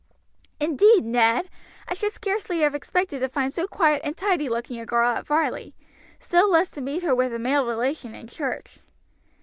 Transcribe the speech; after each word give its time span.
"Indeed, 0.59 1.05
Ned! 1.05 1.47
I 1.87 1.93
should 1.93 2.11
scarcely 2.11 2.61
have 2.61 2.73
expected 2.73 3.19
to 3.19 3.29
find 3.29 3.53
so 3.53 3.67
quiet 3.67 4.01
and 4.03 4.17
tidy 4.17 4.49
looking 4.49 4.79
a 4.79 4.85
girl 4.87 5.15
at 5.15 5.27
Varley, 5.27 5.75
still 6.19 6.49
less 6.49 6.71
to 6.71 6.81
meet 6.81 7.03
her 7.03 7.13
with 7.13 7.31
a 7.35 7.37
male 7.37 7.67
relation 7.67 8.15
in 8.15 8.25
church." 8.25 8.79